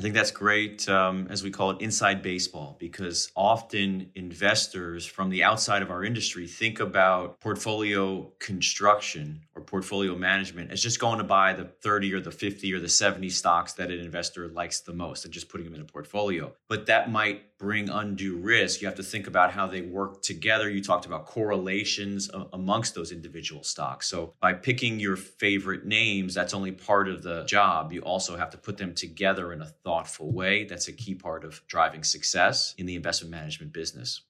I 0.00 0.02
think 0.02 0.14
that's 0.14 0.30
great, 0.30 0.88
um, 0.88 1.26
as 1.28 1.42
we 1.42 1.50
call 1.50 1.72
it, 1.72 1.82
inside 1.82 2.22
baseball, 2.22 2.74
because 2.80 3.30
often 3.36 4.10
investors 4.14 5.04
from 5.04 5.28
the 5.28 5.44
outside 5.44 5.82
of 5.82 5.90
our 5.90 6.02
industry 6.02 6.46
think 6.46 6.80
about 6.80 7.38
portfolio 7.38 8.32
construction 8.38 9.42
or 9.54 9.60
portfolio 9.60 10.16
management 10.16 10.70
as 10.70 10.82
just 10.82 11.00
going 11.00 11.18
to 11.18 11.24
buy 11.24 11.52
the 11.52 11.66
30 11.82 12.14
or 12.14 12.20
the 12.20 12.30
50 12.30 12.72
or 12.72 12.80
the 12.80 12.88
70 12.88 13.28
stocks 13.28 13.74
that 13.74 13.90
an 13.90 14.00
investor 14.00 14.48
likes 14.48 14.80
the 14.80 14.94
most 14.94 15.26
and 15.26 15.34
just 15.34 15.50
putting 15.50 15.66
them 15.66 15.74
in 15.74 15.82
a 15.82 15.84
portfolio. 15.84 16.50
But 16.66 16.86
that 16.86 17.12
might 17.12 17.42
bring 17.60 17.90
undue 17.90 18.38
risk. 18.38 18.80
You 18.80 18.88
have 18.88 18.96
to 18.96 19.02
think 19.02 19.26
about 19.26 19.52
how 19.52 19.66
they 19.66 19.82
work 19.82 20.22
together. 20.22 20.70
You 20.70 20.82
talked 20.82 21.04
about 21.04 21.26
correlations 21.26 22.30
amongst 22.54 22.94
those 22.94 23.12
individual 23.12 23.62
stocks. 23.62 24.08
So 24.08 24.32
by 24.40 24.54
picking 24.54 24.98
your 24.98 25.14
favorite 25.14 25.84
names, 25.84 26.32
that's 26.32 26.54
only 26.54 26.72
part 26.72 27.06
of 27.06 27.22
the 27.22 27.44
job. 27.44 27.92
You 27.92 28.00
also 28.00 28.34
have 28.34 28.48
to 28.50 28.58
put 28.58 28.78
them 28.78 28.94
together 28.94 29.52
in 29.52 29.60
a 29.60 29.66
thoughtful 29.66 30.32
way. 30.32 30.64
That's 30.64 30.88
a 30.88 30.92
key 30.92 31.14
part 31.14 31.44
of 31.44 31.60
driving 31.68 32.02
success 32.02 32.74
in 32.78 32.86
the 32.86 32.96
investment 32.96 33.30
management 33.30 33.74
business. 33.74 34.22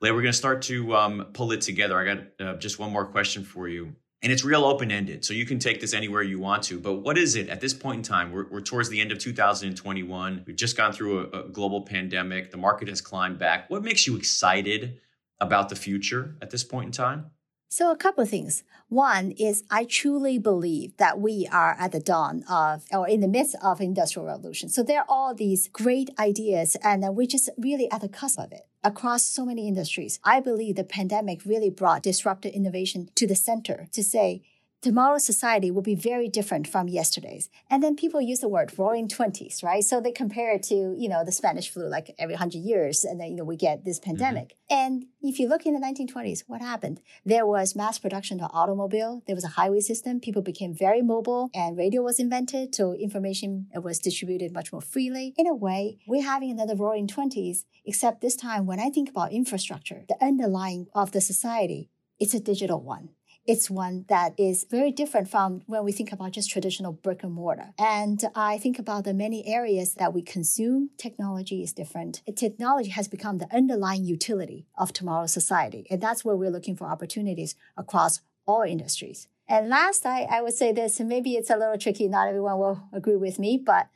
Lei, 0.00 0.10
we're 0.10 0.22
going 0.22 0.32
to 0.32 0.38
start 0.38 0.62
to 0.62 0.96
um, 0.96 1.26
pull 1.34 1.52
it 1.52 1.60
together. 1.60 1.98
I 1.98 2.04
got 2.14 2.18
uh, 2.40 2.54
just 2.54 2.78
one 2.78 2.90
more 2.90 3.04
question 3.04 3.44
for 3.44 3.68
you. 3.68 3.94
And 4.20 4.32
it's 4.32 4.44
real 4.44 4.64
open 4.64 4.90
ended. 4.90 5.24
So 5.24 5.32
you 5.32 5.46
can 5.46 5.60
take 5.60 5.80
this 5.80 5.94
anywhere 5.94 6.22
you 6.22 6.40
want 6.40 6.64
to. 6.64 6.80
But 6.80 6.94
what 6.94 7.16
is 7.16 7.36
it 7.36 7.48
at 7.48 7.60
this 7.60 7.72
point 7.72 7.98
in 7.98 8.02
time? 8.02 8.32
We're, 8.32 8.48
we're 8.50 8.60
towards 8.60 8.88
the 8.88 9.00
end 9.00 9.12
of 9.12 9.18
2021. 9.18 10.44
We've 10.46 10.56
just 10.56 10.76
gone 10.76 10.92
through 10.92 11.20
a, 11.20 11.40
a 11.40 11.48
global 11.48 11.82
pandemic. 11.82 12.50
The 12.50 12.56
market 12.56 12.88
has 12.88 13.00
climbed 13.00 13.38
back. 13.38 13.70
What 13.70 13.84
makes 13.84 14.06
you 14.06 14.16
excited 14.16 14.98
about 15.40 15.68
the 15.68 15.76
future 15.76 16.36
at 16.42 16.50
this 16.50 16.64
point 16.64 16.86
in 16.86 16.92
time? 16.92 17.30
So, 17.70 17.92
a 17.92 17.96
couple 17.96 18.22
of 18.22 18.30
things. 18.30 18.64
One 18.88 19.32
is 19.32 19.62
I 19.70 19.84
truly 19.84 20.38
believe 20.38 20.96
that 20.96 21.20
we 21.20 21.46
are 21.52 21.76
at 21.78 21.92
the 21.92 22.00
dawn 22.00 22.42
of, 22.48 22.84
or 22.90 23.06
in 23.06 23.20
the 23.20 23.28
midst 23.28 23.56
of 23.62 23.82
industrial 23.82 24.26
revolution. 24.26 24.70
So 24.70 24.82
there 24.82 25.00
are 25.00 25.06
all 25.06 25.34
these 25.34 25.68
great 25.68 26.08
ideas, 26.18 26.78
and 26.82 27.04
we're 27.14 27.26
just 27.26 27.50
really 27.58 27.90
at 27.90 28.00
the 28.00 28.08
cusp 28.08 28.38
of 28.38 28.50
it 28.52 28.62
across 28.88 29.22
so 29.22 29.44
many 29.44 29.68
industries. 29.68 30.18
I 30.24 30.40
believe 30.40 30.76
the 30.76 30.82
pandemic 30.82 31.44
really 31.44 31.68
brought 31.68 32.02
disruptive 32.02 32.54
innovation 32.54 33.10
to 33.16 33.26
the 33.26 33.36
center 33.36 33.86
to 33.92 34.02
say, 34.02 34.42
tomorrow's 34.80 35.24
society 35.24 35.70
will 35.70 35.82
be 35.82 35.94
very 35.94 36.28
different 36.28 36.66
from 36.66 36.88
yesterday's. 36.88 37.50
And 37.68 37.82
then 37.82 37.96
people 37.96 38.20
use 38.20 38.40
the 38.40 38.48
word 38.48 38.72
roaring 38.78 39.08
20s, 39.08 39.62
right? 39.62 39.82
So 39.82 40.00
they 40.00 40.12
compare 40.12 40.52
it 40.52 40.62
to, 40.64 40.94
you 40.96 41.08
know, 41.08 41.24
the 41.24 41.32
Spanish 41.32 41.70
flu, 41.70 41.88
like 41.88 42.14
every 42.18 42.34
100 42.34 42.58
years, 42.58 43.04
and 43.04 43.20
then, 43.20 43.30
you 43.30 43.36
know, 43.36 43.44
we 43.44 43.56
get 43.56 43.84
this 43.84 43.98
mm-hmm. 43.98 44.10
pandemic. 44.10 44.48
Mm-hmm. 44.48 44.76
And 44.76 45.06
if 45.22 45.38
you 45.38 45.48
look 45.48 45.66
in 45.66 45.74
the 45.74 45.80
1920s, 45.80 46.44
what 46.46 46.60
happened? 46.60 47.00
There 47.24 47.46
was 47.46 47.74
mass 47.74 47.98
production 47.98 48.40
of 48.40 48.50
automobile. 48.52 49.22
There 49.26 49.34
was 49.34 49.44
a 49.44 49.48
highway 49.48 49.80
system. 49.80 50.20
People 50.20 50.42
became 50.42 50.74
very 50.74 51.02
mobile 51.02 51.50
and 51.54 51.76
radio 51.76 52.02
was 52.02 52.20
invented. 52.20 52.74
So 52.74 52.94
information 52.94 53.66
was 53.74 53.98
distributed 53.98 54.52
much 54.52 54.72
more 54.72 54.82
freely. 54.82 55.34
In 55.36 55.46
a 55.46 55.54
way, 55.54 55.98
we're 56.06 56.22
having 56.22 56.50
another 56.50 56.76
roaring 56.76 57.08
20s, 57.08 57.64
except 57.84 58.20
this 58.20 58.36
time 58.36 58.66
when 58.66 58.78
I 58.78 58.90
think 58.90 59.08
about 59.08 59.32
infrastructure, 59.32 60.04
the 60.08 60.22
underlying 60.24 60.86
of 60.94 61.12
the 61.12 61.20
society, 61.20 61.90
it's 62.20 62.34
a 62.34 62.40
digital 62.40 62.80
one 62.80 63.10
it's 63.48 63.70
one 63.70 64.04
that 64.10 64.34
is 64.38 64.66
very 64.70 64.92
different 64.92 65.26
from 65.26 65.62
when 65.64 65.82
we 65.82 65.90
think 65.90 66.12
about 66.12 66.32
just 66.32 66.50
traditional 66.50 66.92
brick 66.92 67.22
and 67.22 67.32
mortar. 67.32 67.72
And 67.78 68.22
I 68.34 68.58
think 68.58 68.78
about 68.78 69.04
the 69.04 69.14
many 69.14 69.46
areas 69.46 69.94
that 69.94 70.12
we 70.12 70.20
consume, 70.20 70.90
technology 70.98 71.62
is 71.62 71.72
different. 71.72 72.20
Technology 72.36 72.90
has 72.90 73.08
become 73.08 73.38
the 73.38 73.48
underlying 73.50 74.04
utility 74.04 74.66
of 74.76 74.92
tomorrow's 74.92 75.32
society. 75.32 75.86
And 75.90 75.98
that's 75.98 76.26
where 76.26 76.36
we're 76.36 76.50
looking 76.50 76.76
for 76.76 76.84
opportunities 76.84 77.56
across 77.74 78.20
all 78.46 78.62
industries. 78.62 79.28
And 79.48 79.70
last, 79.70 80.04
I, 80.04 80.24
I 80.24 80.42
would 80.42 80.52
say 80.52 80.72
this, 80.72 81.00
and 81.00 81.08
maybe 81.08 81.32
it's 81.32 81.48
a 81.48 81.56
little 81.56 81.78
tricky, 81.78 82.06
not 82.06 82.28
everyone 82.28 82.58
will 82.58 82.82
agree 82.92 83.16
with 83.16 83.38
me, 83.38 83.56
but 83.56 83.88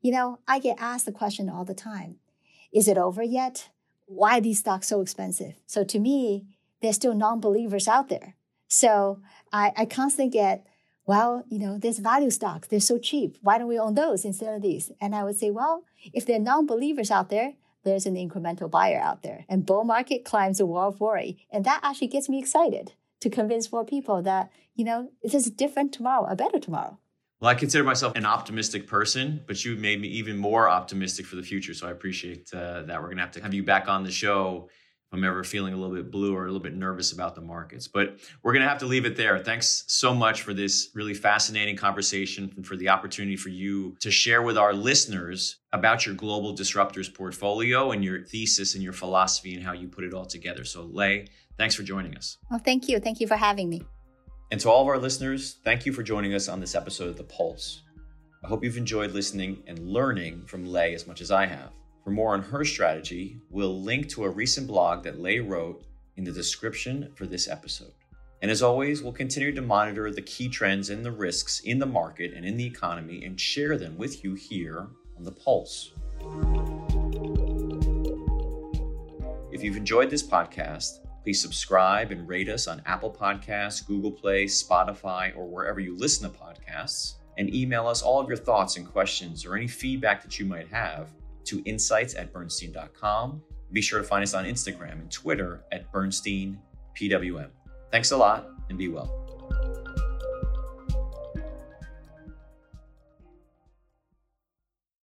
you 0.00 0.12
know, 0.12 0.38
I 0.46 0.60
get 0.60 0.80
asked 0.80 1.04
the 1.06 1.12
question 1.12 1.50
all 1.50 1.64
the 1.64 1.74
time 1.74 2.20
Is 2.72 2.86
it 2.86 2.96
over 2.96 3.24
yet? 3.24 3.70
Why 4.06 4.38
are 4.38 4.40
these 4.40 4.60
stocks 4.60 4.86
so 4.86 5.00
expensive? 5.00 5.54
So 5.66 5.82
to 5.82 5.98
me, 5.98 6.46
there's 6.80 6.94
still 6.94 7.14
non 7.14 7.40
believers 7.40 7.88
out 7.88 8.08
there 8.08 8.36
so 8.70 9.20
I, 9.52 9.72
I 9.76 9.84
constantly 9.84 10.30
get, 10.30 10.66
well, 11.04 11.44
you 11.48 11.58
know, 11.58 11.76
there's 11.76 11.98
value 11.98 12.30
stocks. 12.30 12.68
They're 12.68 12.80
so 12.80 12.98
cheap. 12.98 13.36
Why 13.42 13.58
don't 13.58 13.68
we 13.68 13.78
own 13.78 13.94
those 13.94 14.24
instead 14.24 14.54
of 14.54 14.62
these? 14.62 14.92
And 15.00 15.14
I 15.14 15.24
would 15.24 15.36
say, 15.36 15.50
well, 15.50 15.82
if 16.14 16.24
there 16.24 16.36
are 16.36 16.40
non-believers 16.40 17.10
out 17.10 17.30
there, 17.30 17.54
there's 17.82 18.06
an 18.06 18.14
incremental 18.14 18.70
buyer 18.70 19.00
out 19.00 19.22
there. 19.22 19.44
And 19.48 19.66
bull 19.66 19.84
market 19.84 20.24
climbs 20.24 20.60
a 20.60 20.66
wall 20.66 20.88
of 20.88 21.00
worry. 21.00 21.46
And 21.50 21.64
that 21.64 21.80
actually 21.82 22.08
gets 22.08 22.28
me 22.28 22.38
excited 22.38 22.92
to 23.20 23.28
convince 23.28 23.72
more 23.72 23.84
people 23.84 24.22
that, 24.22 24.50
you 24.76 24.84
know, 24.84 25.10
this 25.22 25.34
is 25.34 25.48
a 25.48 25.50
different 25.50 25.92
tomorrow, 25.92 26.26
a 26.26 26.36
better 26.36 26.60
tomorrow. 26.60 26.98
Well, 27.40 27.50
I 27.50 27.54
consider 27.54 27.82
myself 27.82 28.14
an 28.16 28.26
optimistic 28.26 28.86
person, 28.86 29.42
but 29.46 29.64
you 29.64 29.74
made 29.74 30.00
me 30.00 30.08
even 30.08 30.36
more 30.36 30.68
optimistic 30.68 31.26
for 31.26 31.36
the 31.36 31.42
future. 31.42 31.74
So 31.74 31.88
I 31.88 31.90
appreciate 31.90 32.52
uh, 32.52 32.82
that. 32.82 33.00
We're 33.00 33.06
going 33.06 33.16
to 33.16 33.22
have 33.22 33.32
to 33.32 33.42
have 33.42 33.54
you 33.54 33.62
back 33.62 33.88
on 33.88 34.04
the 34.04 34.10
show 34.12 34.68
I'm 35.12 35.24
ever 35.24 35.42
feeling 35.42 35.74
a 35.74 35.76
little 35.76 35.94
bit 35.94 36.10
blue 36.10 36.36
or 36.36 36.44
a 36.44 36.46
little 36.46 36.60
bit 36.60 36.76
nervous 36.76 37.10
about 37.10 37.34
the 37.34 37.40
markets. 37.40 37.88
But 37.88 38.18
we're 38.42 38.52
going 38.52 38.62
to 38.62 38.68
have 38.68 38.78
to 38.78 38.86
leave 38.86 39.04
it 39.04 39.16
there. 39.16 39.38
Thanks 39.40 39.82
so 39.88 40.14
much 40.14 40.42
for 40.42 40.54
this 40.54 40.90
really 40.94 41.14
fascinating 41.14 41.76
conversation 41.76 42.52
and 42.56 42.64
for 42.64 42.76
the 42.76 42.90
opportunity 42.90 43.36
for 43.36 43.48
you 43.48 43.96
to 44.00 44.10
share 44.10 44.42
with 44.42 44.56
our 44.56 44.72
listeners 44.72 45.56
about 45.72 46.06
your 46.06 46.14
global 46.14 46.54
disruptors 46.54 47.12
portfolio 47.12 47.90
and 47.90 48.04
your 48.04 48.24
thesis 48.24 48.74
and 48.74 48.84
your 48.84 48.92
philosophy 48.92 49.54
and 49.54 49.64
how 49.64 49.72
you 49.72 49.88
put 49.88 50.04
it 50.04 50.14
all 50.14 50.26
together. 50.26 50.64
So, 50.64 50.82
Lei, 50.82 51.26
thanks 51.58 51.74
for 51.74 51.82
joining 51.82 52.16
us. 52.16 52.38
Well, 52.48 52.60
thank 52.64 52.88
you. 52.88 53.00
Thank 53.00 53.20
you 53.20 53.26
for 53.26 53.36
having 53.36 53.68
me. 53.68 53.82
And 54.52 54.60
to 54.60 54.70
all 54.70 54.82
of 54.82 54.88
our 54.88 54.98
listeners, 54.98 55.56
thank 55.64 55.86
you 55.86 55.92
for 55.92 56.04
joining 56.04 56.34
us 56.34 56.48
on 56.48 56.60
this 56.60 56.76
episode 56.76 57.08
of 57.08 57.16
The 57.16 57.24
Pulse. 57.24 57.82
I 58.44 58.48
hope 58.48 58.64
you've 58.64 58.76
enjoyed 58.76 59.10
listening 59.10 59.62
and 59.66 59.78
learning 59.78 60.46
from 60.46 60.66
Lei 60.66 60.94
as 60.94 61.06
much 61.06 61.20
as 61.20 61.30
I 61.30 61.46
have. 61.46 61.70
For 62.10 62.14
more 62.14 62.34
on 62.34 62.42
her 62.42 62.64
strategy, 62.64 63.40
we'll 63.50 63.82
link 63.82 64.08
to 64.08 64.24
a 64.24 64.28
recent 64.28 64.66
blog 64.66 65.04
that 65.04 65.20
Lei 65.20 65.38
wrote 65.38 65.84
in 66.16 66.24
the 66.24 66.32
description 66.32 67.12
for 67.14 67.24
this 67.24 67.46
episode. 67.46 67.92
And 68.42 68.50
as 68.50 68.62
always, 68.62 69.00
we'll 69.00 69.12
continue 69.12 69.54
to 69.54 69.62
monitor 69.62 70.10
the 70.10 70.22
key 70.22 70.48
trends 70.48 70.90
and 70.90 71.04
the 71.04 71.12
risks 71.12 71.60
in 71.60 71.78
the 71.78 71.86
market 71.86 72.34
and 72.34 72.44
in 72.44 72.56
the 72.56 72.66
economy 72.66 73.24
and 73.24 73.40
share 73.40 73.78
them 73.78 73.96
with 73.96 74.24
you 74.24 74.34
here 74.34 74.88
on 75.16 75.22
The 75.22 75.30
Pulse. 75.30 75.92
If 79.52 79.62
you've 79.62 79.76
enjoyed 79.76 80.10
this 80.10 80.24
podcast, 80.24 81.06
please 81.22 81.40
subscribe 81.40 82.10
and 82.10 82.26
rate 82.26 82.48
us 82.48 82.66
on 82.66 82.82
Apple 82.86 83.12
Podcasts, 83.12 83.86
Google 83.86 84.10
Play, 84.10 84.46
Spotify, 84.46 85.36
or 85.36 85.46
wherever 85.46 85.78
you 85.78 85.96
listen 85.96 86.28
to 86.28 86.36
podcasts. 86.36 87.14
And 87.38 87.54
email 87.54 87.86
us 87.86 88.02
all 88.02 88.18
of 88.18 88.26
your 88.26 88.36
thoughts 88.36 88.76
and 88.76 88.84
questions 88.84 89.46
or 89.46 89.54
any 89.54 89.68
feedback 89.68 90.24
that 90.24 90.40
you 90.40 90.44
might 90.44 90.66
have 90.70 91.08
to 91.44 91.62
insights 91.64 92.14
at 92.14 92.32
bernstein.com. 92.32 93.42
Be 93.72 93.80
sure 93.80 94.00
to 94.00 94.04
find 94.04 94.22
us 94.22 94.34
on 94.34 94.44
Instagram 94.44 94.92
and 94.92 95.10
Twitter 95.10 95.64
at 95.72 95.90
BernsteinPWM. 95.92 97.50
Thanks 97.90 98.10
a 98.10 98.16
lot 98.16 98.48
and 98.68 98.78
be 98.78 98.88
well. 98.88 99.29